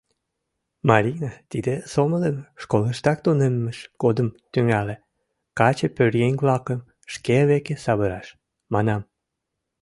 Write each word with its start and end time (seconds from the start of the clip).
Марина 0.89 1.31
тиде 1.51 1.73
сомылым 1.93 2.37
школыштак 2.61 3.17
тунеммыж 3.23 3.77
годым 4.03 4.27
тӱҥале: 4.51 4.95
каче-пӧръеҥ-влакым 5.57 6.79
шке 7.13 7.37
веке 7.49 7.75
савыраш, 7.83 8.27
манам. 8.73 9.01